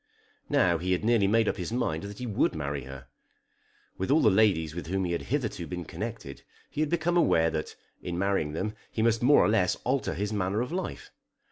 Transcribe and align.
Now 0.49 0.79
he 0.79 0.93
had 0.93 1.05
nearly 1.05 1.27
made 1.27 1.47
up 1.47 1.57
his 1.57 1.71
mind 1.71 2.01
that 2.01 2.17
he 2.17 2.25
would 2.25 2.55
marry 2.55 2.85
her. 2.85 3.05
With 3.99 4.09
all 4.09 4.21
the 4.23 4.31
ladies 4.31 4.73
with 4.73 4.87
whom 4.87 5.05
he 5.05 5.11
had 5.11 5.21
hitherto 5.25 5.67
been 5.67 5.85
connected 5.85 6.41
he 6.71 6.81
had 6.81 6.89
become 6.89 7.17
aware 7.17 7.51
that, 7.51 7.75
in 8.01 8.17
marrying 8.17 8.53
them, 8.53 8.73
he 8.91 9.03
must 9.03 9.21
more 9.21 9.45
or 9.45 9.47
less 9.47 9.75
alter 9.83 10.15
his 10.15 10.33
manner 10.33 10.61
of 10.61 10.71
life. 10.71 11.11